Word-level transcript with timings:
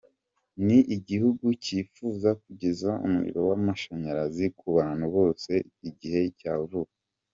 Ni 0.65 0.79
igihugu 0.95 1.45
cyifuza 1.63 2.29
kugeza 2.43 2.89
umuriro 3.05 3.41
w’amashanyarzi 3.49 4.45
ku 4.57 4.65
bantu 4.77 5.05
bose 5.15 5.51
mu 5.79 5.89
gihe 5.99 6.21
cya 6.41 6.53
vuba. 6.69 6.91